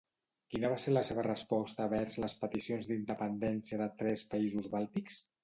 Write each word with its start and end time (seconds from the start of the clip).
Quina 0.53 0.69
va 0.71 0.77
ser 0.83 0.93
la 0.93 1.03
seva 1.09 1.25
resposta 1.27 1.87
vers 1.91 2.15
les 2.23 2.35
peticions 2.45 2.89
d'independència 2.93 3.81
de 3.83 3.91
tres 4.03 4.27
països 4.35 4.73
bàltics? 4.79 5.23